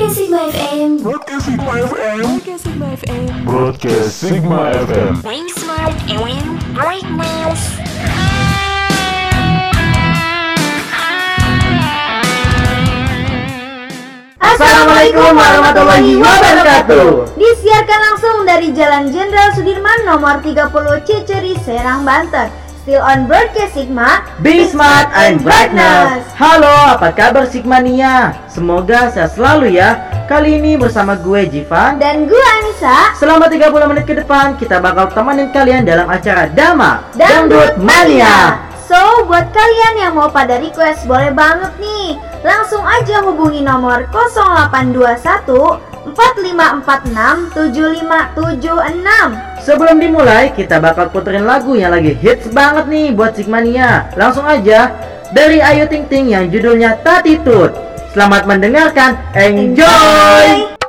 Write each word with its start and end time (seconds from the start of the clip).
Broadcast 0.00 0.16
Sigma 0.16 0.40
FM. 0.48 1.02
Broadcast 1.04 1.44
Sigma 1.44 1.64
FM. 1.76 2.24
Broadcast 2.24 2.64
Sigma 2.64 2.86
FM. 2.96 3.44
Broadcast 3.44 4.16
Sigma 4.16 4.58
FM. 4.88 5.12
Being 5.20 5.48
smart 5.52 5.92
and 6.08 6.48
brightness. 6.72 7.60
Assalamualaikum 14.40 15.36
warahmatullahi 15.36 16.12
wabarakatuh. 16.16 17.36
Disiarkan 17.36 18.00
langsung 18.00 18.36
dari 18.48 18.72
Jalan 18.72 19.12
Jenderal 19.12 19.52
Sudirman 19.52 20.08
nomor 20.08 20.40
30 20.40 21.04
Ciceri, 21.04 21.52
Serang, 21.60 22.08
Banten. 22.08 22.48
Still 22.80 23.04
on 23.04 23.28
broadcast 23.28 23.76
Sigma. 23.76 24.24
Be 24.40 24.64
smart 24.64 25.12
and 25.12 25.44
brightness. 25.44 26.24
Halo, 26.32 26.96
apa 26.96 27.12
kabar 27.12 27.44
Sigmania? 27.44 28.32
Semoga 28.48 29.12
sehat 29.12 29.36
selalu 29.36 29.76
ya. 29.76 30.00
Kali 30.24 30.56
ini 30.56 30.80
bersama 30.80 31.12
gue 31.20 31.44
Jivan. 31.44 32.00
Dan 32.00 32.24
gue 32.24 32.40
Anissa. 32.40 33.12
Selama 33.20 33.52
30 33.52 33.84
menit 33.84 34.08
ke 34.08 34.16
depan 34.16 34.56
kita 34.56 34.80
bakal 34.80 35.12
temenin 35.12 35.52
kalian 35.52 35.84
dalam 35.84 36.08
acara 36.08 36.48
Dama 36.48 37.04
Dangdut 37.20 37.76
Mania. 37.76 38.56
So, 38.88 39.28
buat 39.28 39.52
kalian 39.52 40.00
yang 40.00 40.16
mau 40.16 40.32
pada 40.32 40.56
request 40.56 41.04
boleh 41.04 41.36
banget 41.36 41.76
nih. 41.84 42.16
Langsung 42.40 42.80
aja 42.80 43.20
hubungi 43.20 43.60
nomor 43.60 44.08
0821 44.08 45.89
4546 46.08 47.52
7576. 47.54 49.60
Sebelum 49.60 50.00
dimulai, 50.00 50.56
kita 50.56 50.80
bakal 50.80 51.12
puterin 51.12 51.44
lagu 51.44 51.76
yang 51.76 51.92
lagi 51.92 52.16
hits 52.16 52.48
banget 52.50 52.88
nih 52.88 53.12
buat 53.12 53.36
Sigmania. 53.36 54.08
Langsung 54.16 54.48
aja 54.48 54.96
dari 55.36 55.60
Ayu 55.60 55.84
Ting 55.86 56.08
Ting 56.08 56.32
yang 56.32 56.48
judulnya 56.48 56.96
Tatitut. 57.04 57.76
Selamat 58.10 58.48
mendengarkan, 58.48 59.20
enjoy! 59.36 60.74
Oh 60.74 60.79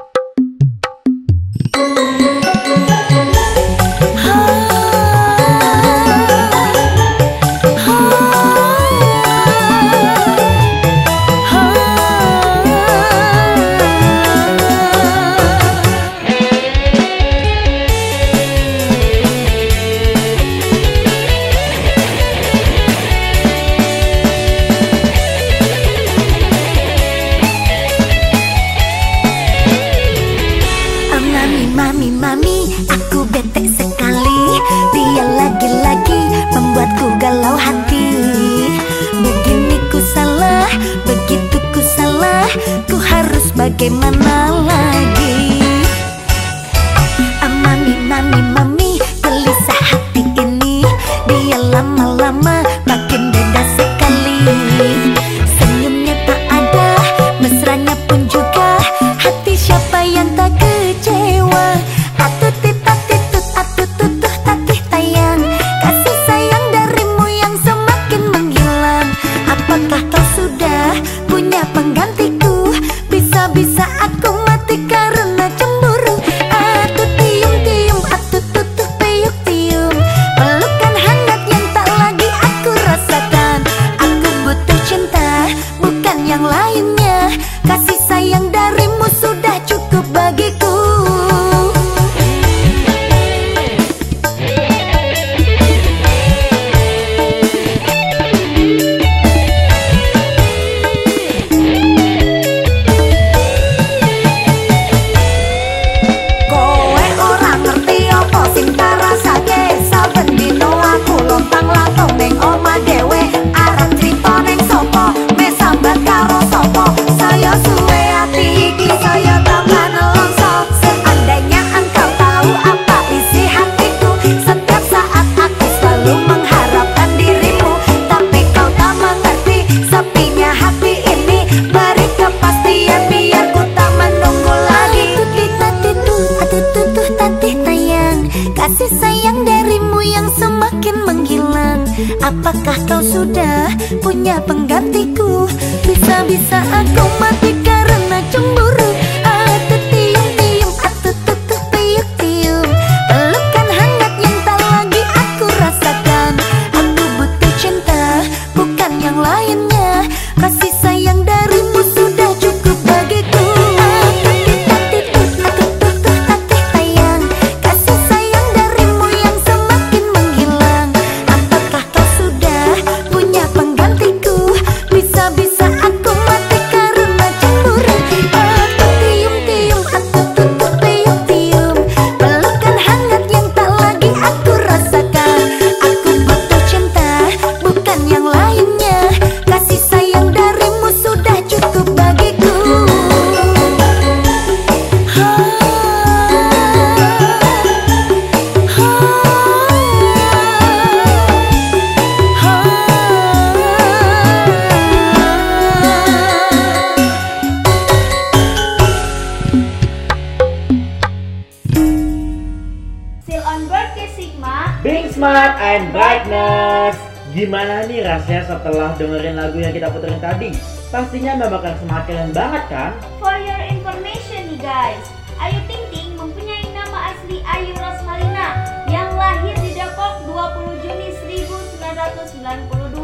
tadi? 220.21 220.53
Pastinya 220.93 221.33
membakan 221.35 221.73
semangat 221.81 222.03
kalian 222.05 222.31
banget 222.31 222.63
kan? 222.69 222.91
For 223.17 223.35
your 223.41 223.61
information 223.65 224.53
nih 224.53 224.61
guys, 224.61 225.03
Ayu 225.41 225.57
Ting 225.65 225.83
Ting 225.89 226.13
mempunyai 226.13 226.69
nama 226.69 227.11
asli 227.11 227.41
Ayu 227.41 227.73
Rosmalina 227.73 228.47
yang 228.87 229.17
lahir 229.17 229.57
di 229.57 229.73
Depok 229.73 230.21
20 230.29 230.85
Juni 230.85 231.09
1992 231.41 233.01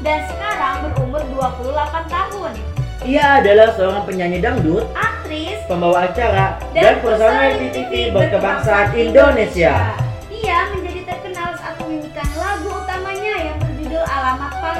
dan 0.00 0.18
sekarang 0.32 0.88
berumur 0.88 1.20
28 1.36 2.08
tahun. 2.08 2.52
Ia 3.04 3.44
adalah 3.44 3.68
seorang 3.76 4.08
penyanyi 4.08 4.40
dangdut, 4.40 4.88
aktris, 4.96 5.60
pembawa 5.68 6.08
acara, 6.08 6.56
dan 6.72 7.04
personality 7.04 7.68
TV 7.76 8.08
berkebangsaan 8.08 8.96
Indonesia. 8.96 9.92
Dia 9.92 10.03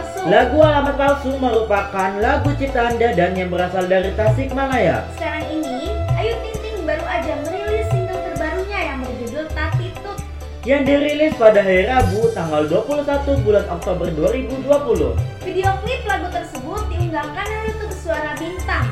Palsu. 0.04 0.28
Lagu 0.28 0.58
Alamat 0.60 0.96
Palsu 1.00 1.30
merupakan 1.40 2.10
lagu 2.20 2.50
ciptaan 2.60 3.00
Dadan 3.00 3.32
yang 3.32 3.48
berasal 3.48 3.88
dari 3.88 4.12
Tasikmalaya. 4.12 5.08
Sekarang 5.16 5.48
ini, 5.48 5.88
Ayu 6.20 6.36
Ting 6.44 6.58
Ting 6.60 6.76
baru 6.84 7.04
aja 7.08 7.32
merilis 7.40 7.88
single 7.88 8.20
terbarunya 8.20 8.80
yang 8.92 8.98
berjudul 9.00 9.46
Tati 9.56 9.88
Tut. 10.04 10.18
yang 10.64 10.80
dirilis 10.84 11.36
pada 11.36 11.60
hari 11.60 11.84
Rabu 11.84 12.32
tanggal 12.32 12.64
21 12.68 13.44
bulan 13.44 13.64
Oktober 13.68 14.08
2020. 14.12 15.16
Video 15.44 15.70
klip 15.84 16.02
lagu 16.04 16.28
tersebut 16.28 16.82
diunggah 16.88 17.24
kanal 17.32 17.60
YouTube 17.68 17.92
Suara 17.92 18.32
Bintang. 18.36 18.86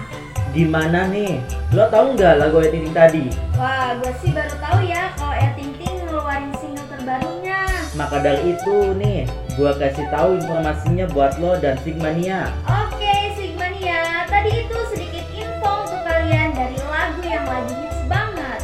Gimana 0.52 1.08
nih? 1.08 1.40
Lo 1.72 1.88
tahu 1.88 2.12
nggak 2.16 2.40
lagu 2.40 2.56
Ayu 2.60 2.72
Ting 2.72 2.88
Ting 2.88 2.96
tadi? 2.96 3.24
Wah, 3.56 3.96
gue 4.00 4.12
sih 4.20 4.32
baru 4.32 4.52
tahu 4.60 4.80
ya 4.84 5.12
kalau 5.16 5.32
Ayu 5.32 5.50
Ting 5.56 5.72
Ting 5.76 5.92
ngeluarin 6.08 6.52
single 6.60 6.88
terbarunya. 6.92 7.51
Maka 7.92 8.24
dari 8.24 8.56
itu 8.56 8.96
nih, 8.96 9.28
gua 9.60 9.76
kasih 9.76 10.08
tahu 10.08 10.40
informasinya 10.40 11.04
buat 11.12 11.36
lo 11.36 11.60
dan 11.60 11.76
Sigmania. 11.84 12.48
Oke, 12.64 13.36
Sigmania, 13.36 14.24
tadi 14.32 14.64
itu 14.64 14.78
sedikit 14.88 15.24
info 15.36 15.84
untuk 15.84 16.00
kalian 16.08 16.56
dari 16.56 16.80
lagu 16.88 17.20
yang 17.20 17.44
lagi 17.44 17.74
hits 17.84 18.00
banget. 18.08 18.60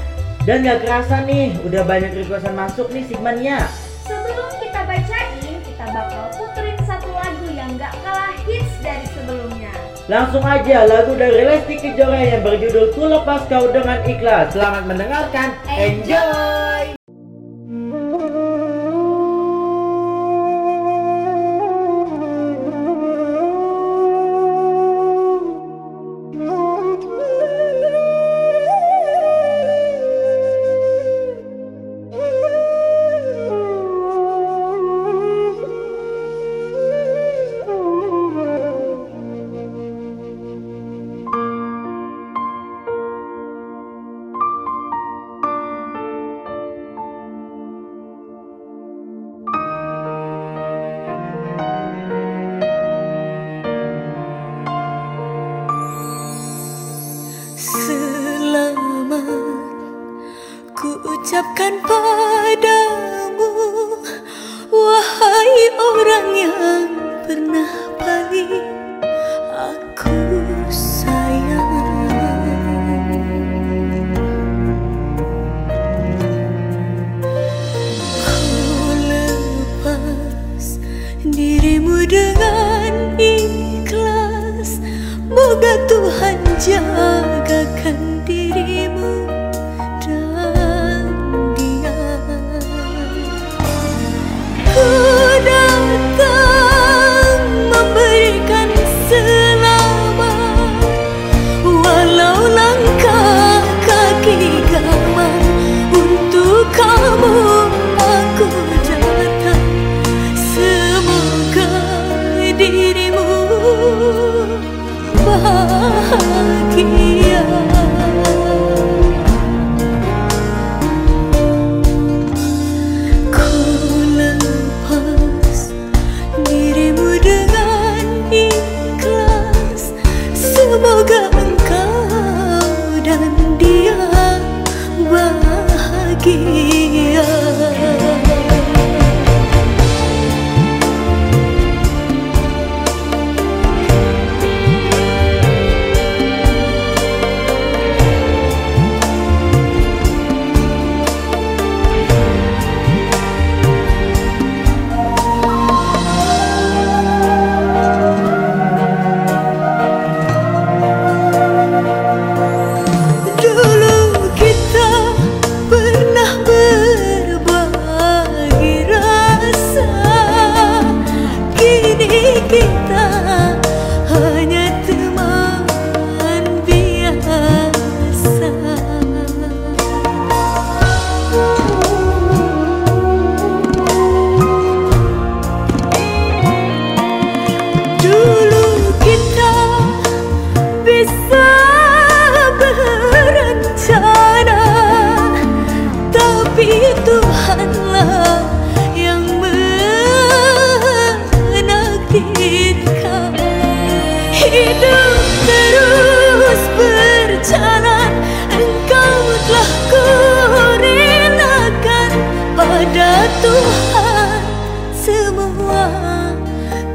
Dan 0.48 0.64
gak 0.64 0.80
kerasa 0.80 1.28
nih, 1.28 1.52
udah 1.60 1.82
banyak 1.84 2.16
requestan 2.16 2.56
masuk 2.56 2.88
nih 2.88 3.04
Sigmania. 3.04 3.68
Sebelum 4.08 4.48
kita 4.64 4.80
bacain, 4.88 5.60
kita 5.60 5.84
bakal 5.92 6.24
puterin 6.32 6.80
satu 6.88 7.12
lagu 7.12 7.46
yang 7.52 7.76
gak 7.76 7.92
kalah 8.00 8.32
hits 8.48 8.80
dari 8.80 9.04
sebelumnya. 9.12 9.76
Langsung 10.08 10.40
aja 10.40 10.88
lagu 10.88 11.12
dari 11.12 11.44
Lesti 11.44 11.76
Kejora 11.76 12.16
yang 12.16 12.40
berjudul 12.40 12.96
Ku 12.96 13.04
Lepas 13.04 13.44
Kau 13.44 13.68
Dengan 13.68 14.00
Ikhlas. 14.08 14.56
Selamat 14.56 14.88
mendengarkan. 14.88 15.52
Enjoy! 15.68 16.77
家 86.58 87.07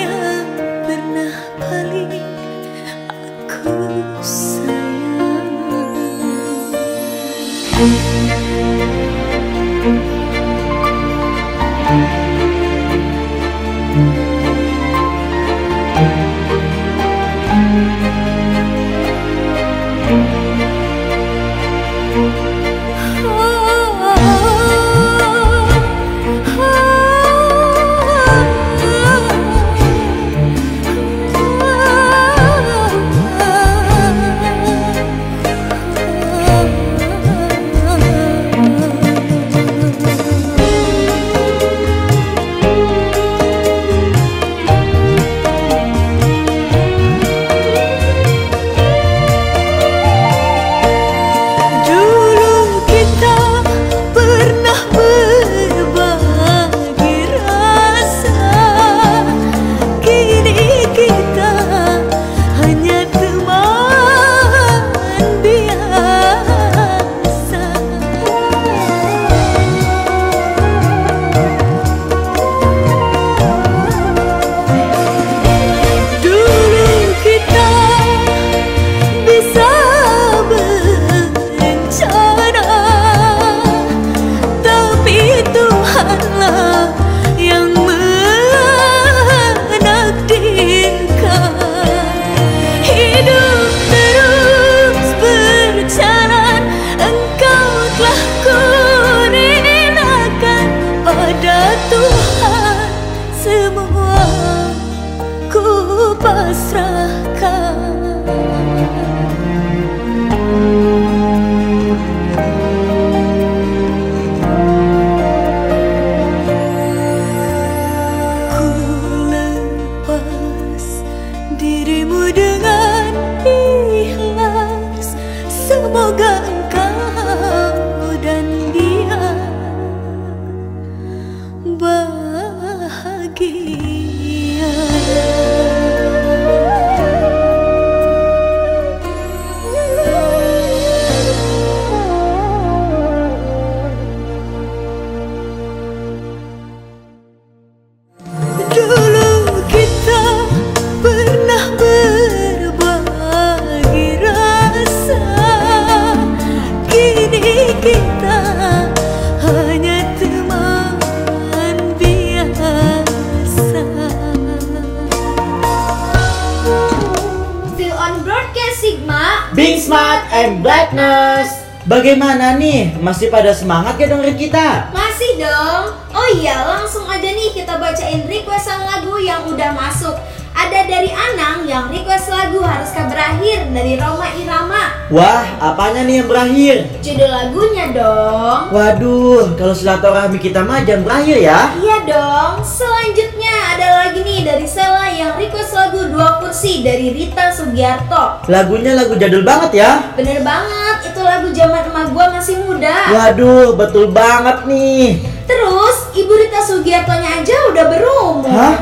Bagaimana 172.18 172.58
nih? 172.58 172.98
Masih 172.98 173.30
pada 173.30 173.54
semangat 173.54 173.94
ya 173.94 174.10
dengerin 174.10 174.34
kita? 174.34 174.90
Masih 174.90 175.38
dong. 175.38 175.94
Oh 176.10 176.28
iya, 176.34 176.66
langsung 176.66 177.06
aja 177.06 177.30
nih 177.30 177.54
kita 177.54 177.78
bacain 177.78 178.26
requestan 178.26 178.82
lagu 178.82 179.22
yang 179.22 179.46
udah 179.46 179.70
masuk. 179.70 180.18
Ada 180.50 180.90
dari 180.90 181.14
Anang 181.14 181.62
yang 181.62 181.86
request 181.86 182.34
lagu 182.34 182.58
Haruskah 182.58 183.06
Berakhir 183.06 183.70
dari 183.70 183.94
Roma 183.94 184.26
Irama. 184.34 185.06
Wah, 185.14 185.46
apanya 185.62 186.02
nih 186.02 186.18
yang 186.18 186.26
berakhir? 186.26 186.76
Judul 186.98 187.30
lagunya 187.30 187.94
dong. 187.94 188.74
Waduh, 188.74 189.54
kalau 189.54 189.70
silaturahmi 189.70 190.42
kita 190.42 190.66
mah 190.66 190.82
jangan 190.82 191.06
berakhir 191.06 191.38
ya. 191.38 191.70
Iya 191.78 192.02
dong. 192.02 192.66
Selanjutnya 192.66 193.37
ada 193.78 194.10
lagi 194.10 194.26
nih 194.26 194.42
dari 194.42 194.66
Sela 194.66 195.06
yang 195.06 195.38
request 195.38 195.70
lagu 195.70 196.02
Dua 196.10 196.42
Kursi 196.42 196.82
dari 196.82 197.14
Rita 197.14 197.54
Sugiarto. 197.54 198.42
Lagunya 198.50 198.98
lagu 198.98 199.14
jadul 199.14 199.46
banget 199.46 199.78
ya. 199.78 200.18
Bener 200.18 200.42
banget, 200.42 201.14
itu 201.14 201.20
lagu 201.22 201.46
zaman 201.54 201.86
emak 201.86 202.10
gua 202.10 202.26
masih 202.34 202.58
muda. 202.66 203.14
Waduh, 203.14 203.78
betul 203.78 204.10
banget 204.10 204.66
nih. 204.66 205.22
Terus, 205.46 206.10
Ibu 206.10 206.32
Rita 206.42 206.58
Sugiartonya 206.58 207.38
aja 207.38 207.54
udah 207.70 207.84
berumur. 207.86 208.50
Hah? 208.50 208.76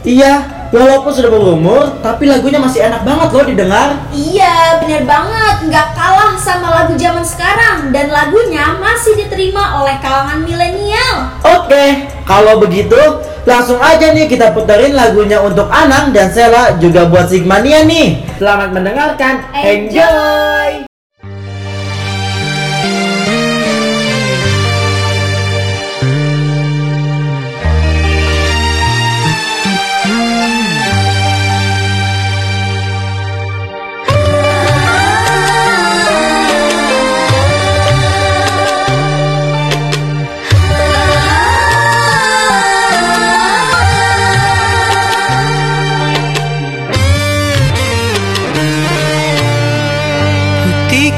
Iya, 0.00 0.57
walaupun 0.72 1.12
sudah 1.12 1.30
berumur, 1.30 1.84
tapi 2.04 2.28
lagunya 2.28 2.60
masih 2.60 2.84
enak 2.84 3.02
banget 3.04 3.28
loh 3.32 3.44
didengar. 3.46 3.88
Iya, 4.12 4.82
bener 4.84 5.02
banget. 5.08 5.56
Nggak 5.68 5.88
kalah 5.96 6.34
sama 6.40 6.68
lagu 6.72 6.94
zaman 6.96 7.24
sekarang. 7.24 7.92
Dan 7.94 8.12
lagunya 8.12 8.76
masih 8.76 9.16
diterima 9.16 9.80
oleh 9.82 9.96
kalangan 10.00 10.44
milenial. 10.44 11.32
Oke, 11.44 12.08
kalau 12.28 12.60
begitu 12.60 12.98
langsung 13.48 13.80
aja 13.80 14.12
nih 14.12 14.28
kita 14.28 14.52
puterin 14.52 14.92
lagunya 14.92 15.40
untuk 15.40 15.72
Anang 15.72 16.12
dan 16.12 16.28
Sela 16.28 16.76
juga 16.76 17.08
buat 17.08 17.32
Sigmania 17.32 17.88
nih. 17.88 18.24
Selamat 18.36 18.76
mendengarkan. 18.76 19.40
Enjoy. 19.56 20.87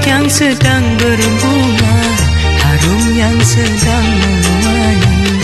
Yang 0.07 0.29
sedang 0.29 0.85
berbunga 0.97 1.99
Harum 2.61 3.05
yang 3.17 3.39
sedang 3.43 4.07
mewangi 4.21 5.41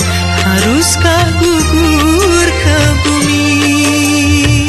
Haruskah 0.46 1.26
gugur 1.40 2.48
ke 2.62 2.78
bumi? 3.04 4.68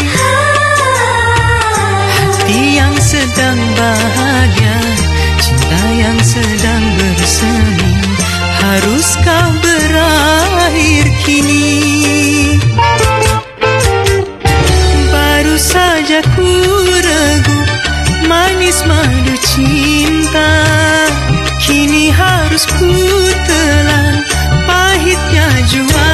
Hati 2.16 2.62
yang 2.80 2.96
sedang 3.00 3.60
bahagia 3.78 4.78
Cinta 5.40 5.82
yang 5.96 6.20
sedang 6.24 6.84
bersemi 6.98 7.92
Haruskah 8.58 9.48
berakhir 9.62 11.06
kini? 11.24 11.76
Baru 15.14 15.56
saja 15.56 16.20
ku 16.36 16.50
ragu 17.06 17.67
Manis 18.28 18.84
madu 18.84 19.36
cinta. 19.40 20.52
Kini 21.64 22.12
harus 22.12 22.64
ku 22.80 22.94
telan 23.48 24.24
Pahitnya 24.68 25.48
juada 25.68 26.07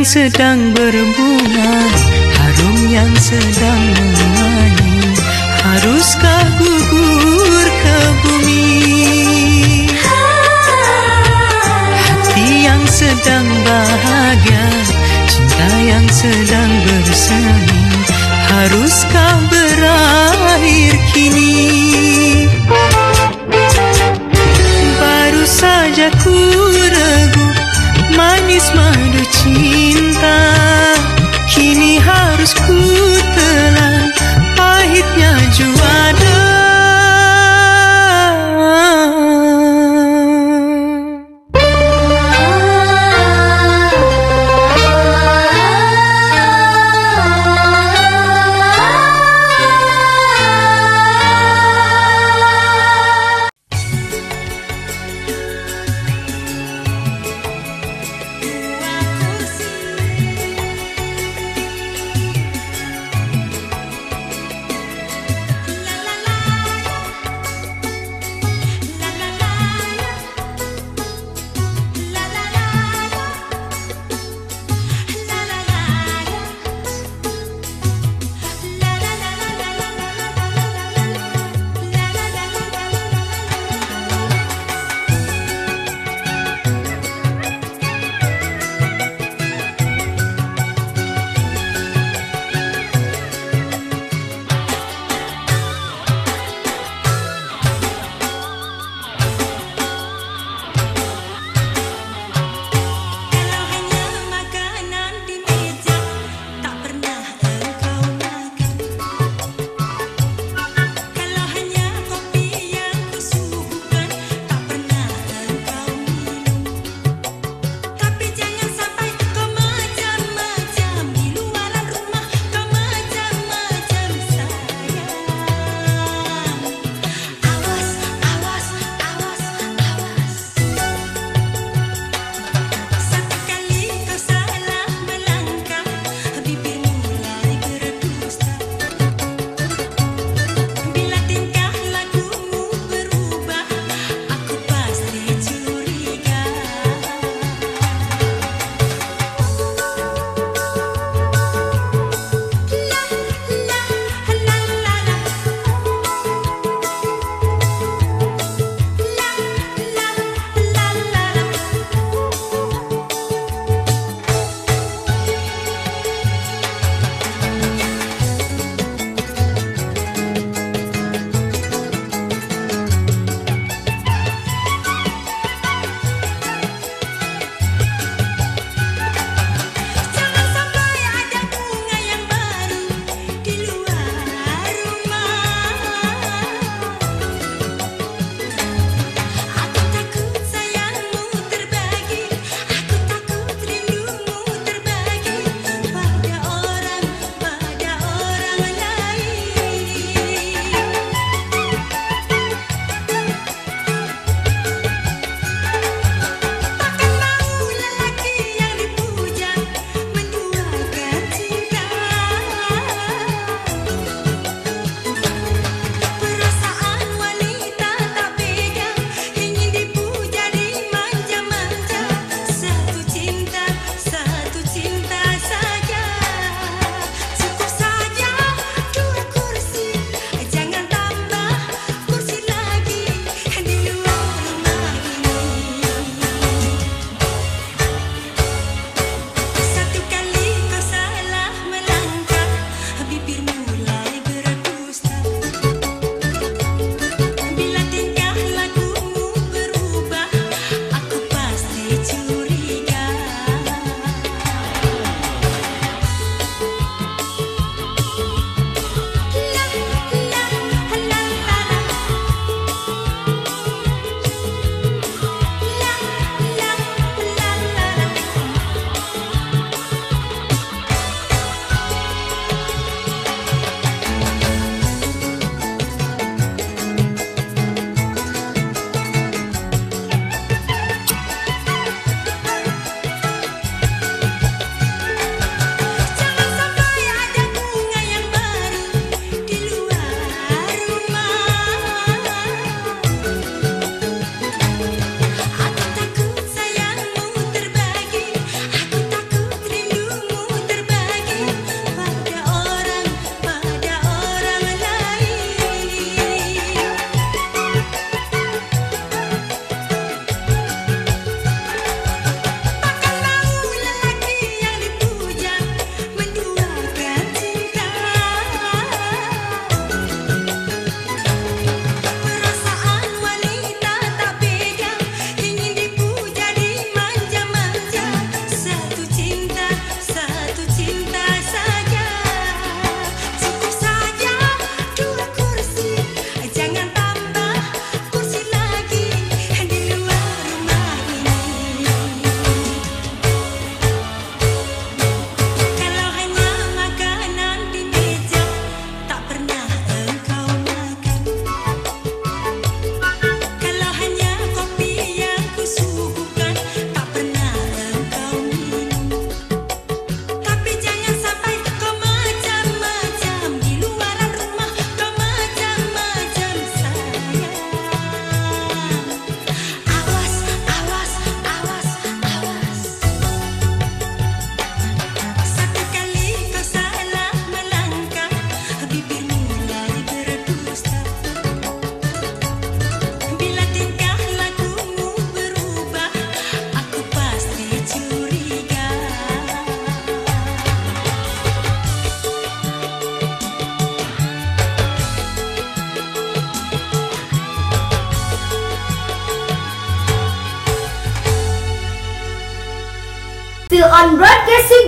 yang 0.00 0.32
sedang 0.32 0.72
berbunga 0.72 1.72
Harum 2.32 2.88
yang 2.88 3.12
sedang 3.20 3.84
mewangi 3.92 5.12
Haruskah 5.60 6.44
gugur 6.56 7.66
ke 7.68 7.98
bumi? 8.24 8.64
Hati 12.00 12.48
yang 12.64 12.80
sedang 12.88 13.44
bahagia 13.60 14.64
Cinta 15.28 15.68
yang 15.84 16.08
sedang 16.08 16.70
bersemi 16.80 17.84
Haruskah 18.48 19.36
berakhir 19.52 20.96
kini? 21.12 22.48
Baru 24.96 25.44
saja 25.44 26.08
ku 26.24 26.40
ragu 26.88 27.46
Manis 28.16 28.72
madu 28.72 29.22
cinta 29.28 29.69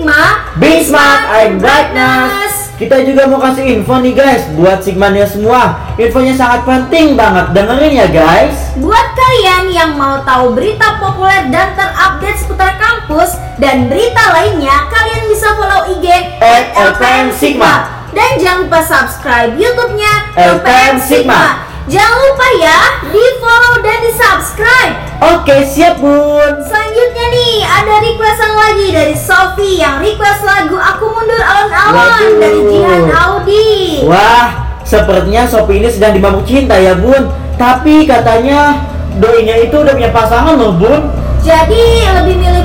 Sigma 0.03 0.51
Be 0.59 0.83
smart 0.83 1.31
and 1.31 1.63
brightness. 1.63 2.75
Kita 2.75 3.07
juga 3.07 3.31
mau 3.31 3.39
kasih 3.39 3.79
info 3.79 4.03
nih 4.03 4.19
guys 4.19 4.51
buat 4.59 4.83
Sigmania 4.83 5.23
semua. 5.31 5.79
Infonya 5.95 6.35
sangat 6.35 6.67
penting 6.67 7.15
banget. 7.15 7.55
Dengerin 7.55 7.95
ya 7.95 8.11
guys. 8.11 8.75
Buat 8.83 9.15
kalian 9.15 9.71
yang 9.71 9.95
mau 9.95 10.19
tahu 10.27 10.59
berita 10.59 10.99
populer 10.99 11.47
dan 11.55 11.79
terupdate 11.79 12.35
seputar 12.35 12.75
kampus 12.83 13.39
dan 13.63 13.87
berita 13.87 14.35
lainnya, 14.35 14.91
kalian 14.91 15.23
bisa 15.31 15.55
follow 15.55 15.87
IG 15.95 16.11
At 16.43 16.75
LPM 16.75 17.31
Sigma. 17.31 17.87
Dan 18.11 18.43
jangan 18.43 18.67
lupa 18.67 18.83
subscribe 18.83 19.55
YouTube-nya 19.55 20.35
LPM 20.35 20.99
Sigma. 20.99 21.63
Jangan 21.91 22.19
lupa 22.31 22.47
ya, 22.63 22.79
di 23.11 23.25
follow 23.43 23.83
dan 23.83 23.99
di 24.07 24.13
subscribe. 24.15 24.95
Oke, 25.35 25.67
siap 25.67 25.99
bun. 25.99 26.55
Selanjutnya 26.63 27.27
nih, 27.35 27.57
ada 27.67 27.95
requestan 27.99 28.53
lagi 28.55 28.87
dari 28.95 29.17
Sofi 29.19 29.83
yang 29.83 29.99
request 29.99 30.47
lagu 30.47 30.79
Aku 30.79 31.11
Mundur 31.11 31.43
Alon-Alon 31.43 32.39
dari 32.39 32.61
Jihan 32.71 33.05
Audi. 33.11 34.07
Wah, 34.07 34.79
sepertinya 34.87 35.43
Sopi 35.51 35.83
ini 35.83 35.91
sedang 35.91 36.15
dimabuk 36.15 36.47
cinta 36.47 36.79
ya 36.79 36.95
bun. 36.95 37.35
Tapi 37.59 38.07
katanya 38.07 38.79
doinya 39.19 39.59
itu 39.59 39.75
udah 39.75 39.95
punya 39.99 40.15
pasangan 40.15 40.55
loh 40.55 40.79
bun. 40.79 41.11
Jadi 41.43 42.07
lebih 42.07 42.39
milih 42.39 42.63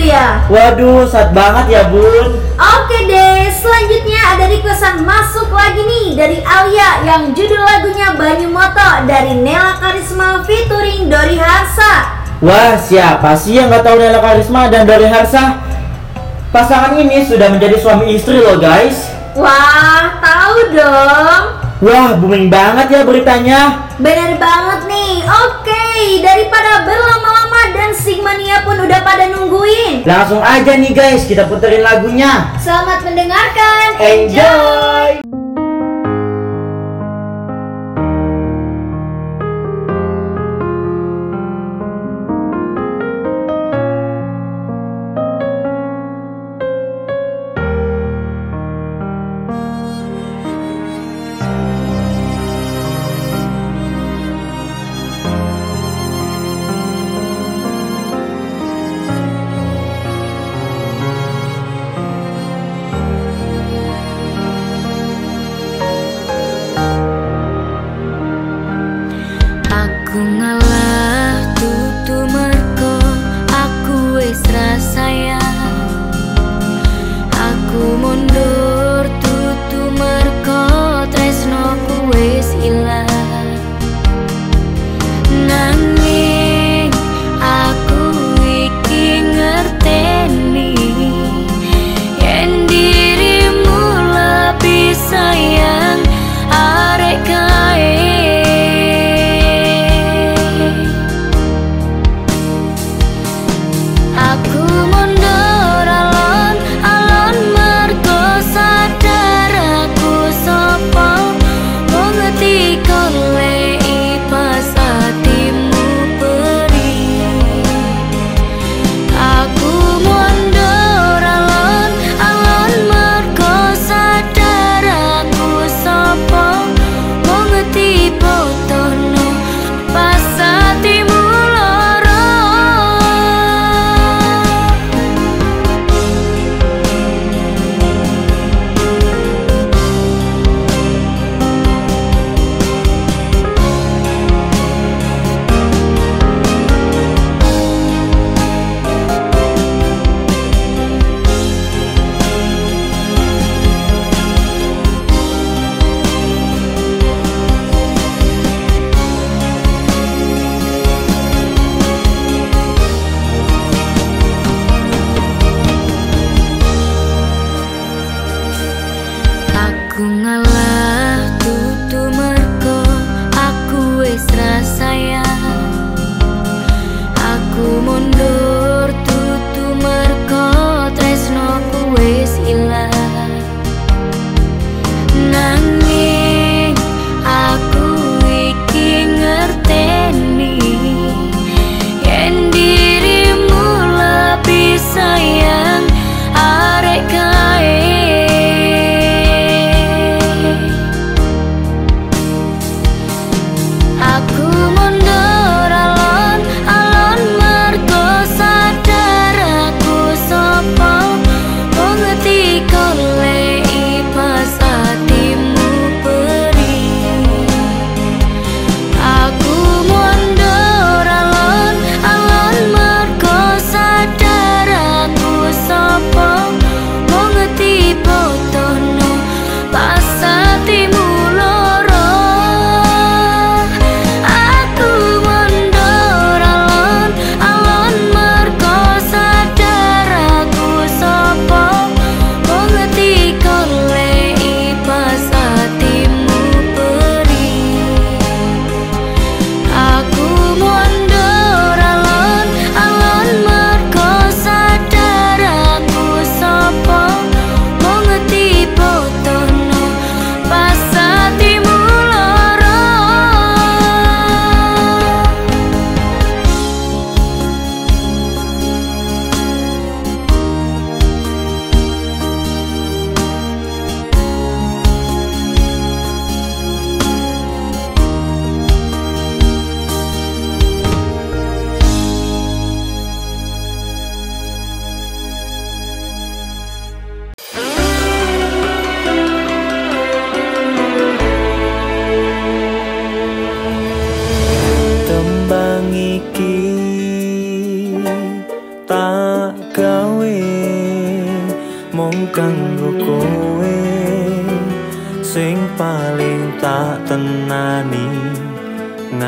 gitu 0.00 0.16
ya. 0.16 0.40
Waduh, 0.48 1.04
sad 1.04 1.36
banget 1.36 1.76
ya 1.76 1.82
bun. 1.92 2.40
Oke 2.56 2.98
deh, 3.04 3.52
selanjutnya 3.52 4.20
ada 4.32 4.44
requestan 4.48 5.04
masuk 5.04 5.52
lagi 5.52 5.84
nih 5.84 6.16
dari 6.16 6.38
Alia 6.40 7.04
yang 7.04 7.36
judul 7.36 7.60
lagunya 7.60 8.16
Banyu 8.16 8.48
Moto 8.48 9.04
dari 9.04 9.36
Nela 9.36 9.76
Karisma 9.76 10.40
featuring 10.48 11.12
Dori 11.12 11.36
Harsa. 11.36 12.16
Wah, 12.40 12.80
siapa 12.80 13.36
sih 13.36 13.60
yang 13.60 13.68
nggak 13.68 13.84
tahu 13.84 14.00
Nela 14.00 14.24
Karisma 14.24 14.72
dan 14.72 14.88
Dori 14.88 15.04
Harsa? 15.04 15.60
Pasangan 16.50 16.96
ini 16.96 17.20
sudah 17.22 17.52
menjadi 17.52 17.76
suami 17.76 18.16
istri 18.16 18.40
loh 18.40 18.56
guys. 18.56 19.12
Wah, 19.36 20.16
tahu 20.18 20.74
dong. 20.74 21.59
Wah, 21.80 22.12
booming 22.12 22.52
banget 22.52 22.92
ya 22.92 23.00
beritanya. 23.08 23.88
Bener 23.96 24.36
banget 24.36 24.84
nih. 24.84 25.24
Oke, 25.24 26.20
daripada 26.20 26.84
berlama-lama 26.84 27.72
dan 27.72 27.96
Sigmania 27.96 28.60
pun 28.68 28.84
udah 28.84 29.00
pada 29.00 29.32
nungguin. 29.32 30.04
Langsung 30.04 30.44
aja 30.44 30.76
nih 30.76 30.92
guys, 30.92 31.24
kita 31.24 31.48
puterin 31.48 31.80
lagunya. 31.80 32.52
Selamat 32.60 33.00
mendengarkan. 33.00 33.96
Enjoy! 33.96 35.24
Aku 35.24 35.29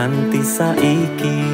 nganti 0.02 0.42
saiki 0.42 1.51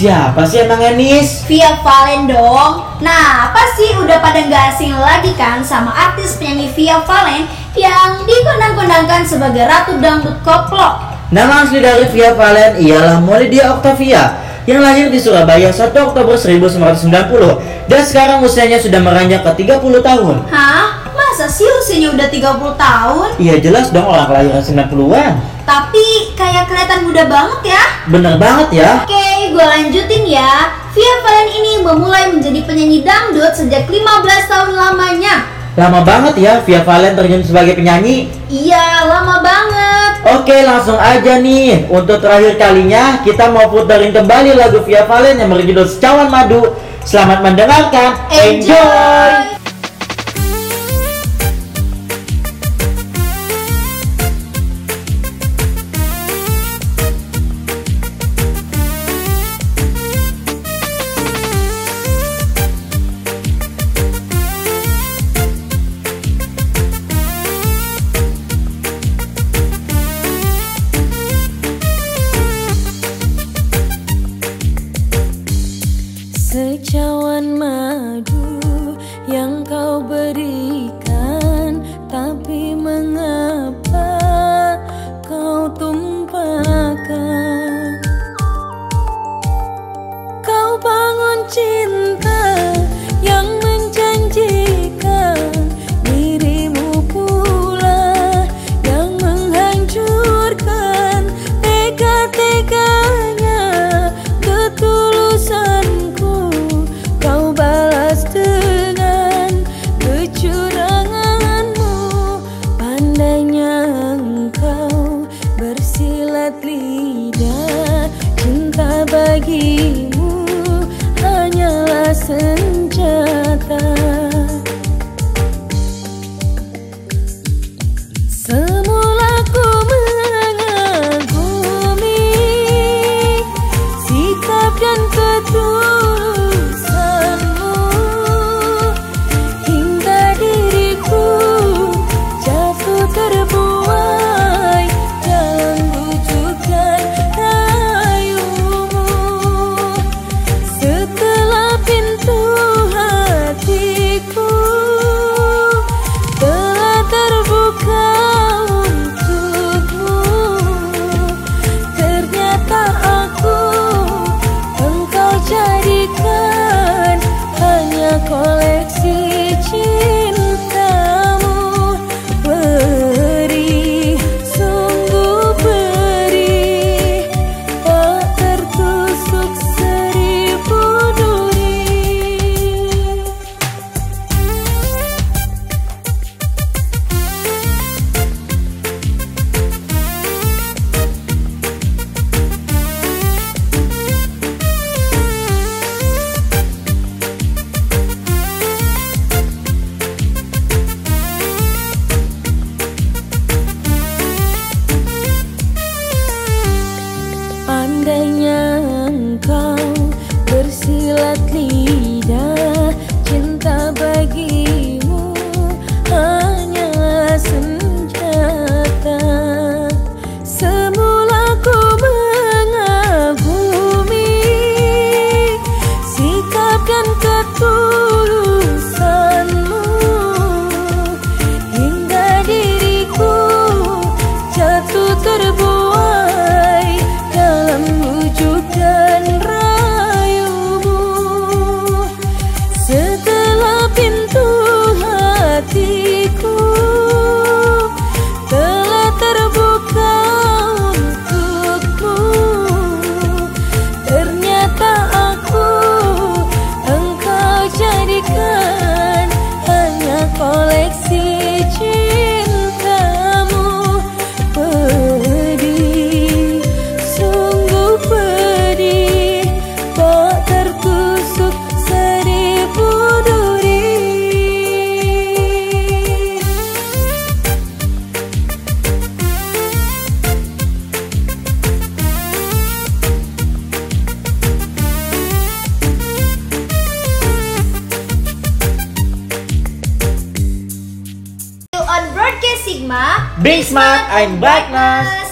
Siapa 0.00 0.48
sih 0.48 0.64
emang 0.64 0.80
Enis? 0.80 1.44
Via 1.44 1.76
Valen 1.84 2.24
dong. 2.24 2.88
Nah, 3.04 3.52
pasti 3.52 3.92
udah 4.00 4.16
pada 4.24 4.48
gak 4.48 4.72
asing 4.72 4.96
lagi 4.96 5.36
kan 5.36 5.60
sama 5.60 5.92
artis 5.92 6.40
penyanyi 6.40 6.72
Via 6.72 7.04
Valen 7.04 7.44
yang 7.76 8.24
dikondang-kondangkan 8.24 9.28
sebagai 9.28 9.68
Ratu 9.68 10.00
Dangdut 10.00 10.40
Koplo. 10.40 11.04
Nama 11.28 11.68
asli 11.68 11.84
dari 11.84 12.08
Via 12.16 12.32
Valen 12.32 12.80
ialah 12.80 13.20
Molidia 13.20 13.76
Octavia 13.76 14.40
yang 14.64 14.80
lahir 14.80 15.12
di 15.12 15.20
Surabaya 15.20 15.68
1 15.68 15.92
Oktober 15.92 16.32
1990 16.32 17.92
dan 17.92 18.00
sekarang 18.00 18.40
usianya 18.40 18.80
sudah 18.80 19.04
meranjak 19.04 19.44
ke 19.44 19.68
30 19.68 20.00
tahun. 20.00 20.48
Hah? 20.48 21.12
Masa 21.12 21.44
sih 21.44 21.68
usianya 21.68 22.16
udah 22.16 22.28
30 22.32 22.72
tahun? 22.80 23.28
Iya 23.36 23.60
jelas 23.60 23.92
dong 23.92 24.08
orang 24.08 24.32
kelahiran 24.32 24.64
90-an. 24.64 25.60
Tapi 25.68 26.34
kayak 26.34 26.66
kelihatan 26.66 27.06
muda 27.06 27.28
banget 27.28 27.76
ya. 27.76 27.82
Bener 28.10 28.34
banget 28.40 28.68
ya. 28.74 28.90
Oke, 29.04 29.19
gue 29.60 29.68
lanjutin 29.68 30.24
ya. 30.24 30.72
Via 30.96 31.14
Valen 31.20 31.48
ini 31.52 31.72
memulai 31.84 32.32
menjadi 32.32 32.64
penyanyi 32.64 33.04
dangdut 33.04 33.52
sejak 33.52 33.84
15 33.92 34.48
tahun 34.48 34.72
lamanya. 34.72 35.44
Lama 35.76 36.00
banget 36.00 36.34
ya 36.40 36.64
Via 36.64 36.80
Valen 36.80 37.12
terjun 37.12 37.44
sebagai 37.44 37.76
penyanyi. 37.76 38.32
Iya, 38.48 39.04
lama 39.04 39.44
banget. 39.44 40.10
Oke 40.40 40.52
langsung 40.68 41.00
aja 41.00 41.40
nih 41.40 41.88
Untuk 41.88 42.20
terakhir 42.20 42.60
kalinya 42.60 43.24
kita 43.24 43.48
mau 43.48 43.72
puterin 43.72 44.12
kembali 44.12 44.52
lagu 44.52 44.84
Via 44.84 45.08
Valen 45.08 45.40
yang 45.40 45.48
berjudul 45.48 45.88
Secawan 45.88 46.28
Madu 46.28 46.76
Selamat 47.08 47.40
mendengarkan 47.40 48.28
Enjoy! 48.28 48.76
bersilat 48.76 49.39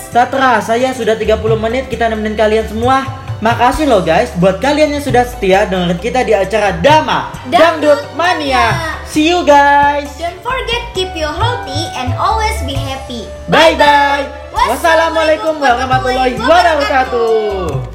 Tak 0.08 0.32
terasa 0.32 0.72
ya 0.74 0.96
sudah 0.96 1.14
30 1.14 1.36
menit 1.60 1.92
kita 1.92 2.08
nemenin 2.08 2.34
kalian 2.34 2.64
semua. 2.64 3.04
Makasih 3.38 3.86
loh 3.86 4.02
guys 4.02 4.34
buat 4.42 4.58
kalian 4.58 4.98
yang 4.98 5.04
sudah 5.04 5.22
setia 5.22 5.62
dengerin 5.70 6.02
kita 6.02 6.26
di 6.26 6.34
acara 6.34 6.74
Dama 6.74 7.30
Dangdut 7.46 7.54
Dangdut 7.54 8.00
Mania. 8.18 8.74
Mania. 8.74 9.06
See 9.06 9.30
you 9.30 9.46
guys. 9.46 10.10
Don't 10.18 10.42
forget 10.42 10.82
keep 10.90 11.14
you 11.14 11.30
healthy 11.30 11.86
and 11.94 12.10
always 12.18 12.58
be 12.66 12.74
happy. 12.74 13.30
Bye 13.46 13.78
bye 13.78 14.26
Wassalamualaikum 14.50 15.62
warahmatullahi 15.62 16.34
wabarakatuh 16.34 17.88